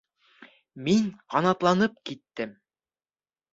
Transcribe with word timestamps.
Мин 0.87 1.11
ҡанатланып 1.35 2.01
киттем: 2.11 2.59